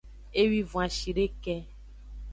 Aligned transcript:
Ewwivon 0.41 0.83
ashideke. 0.89 1.57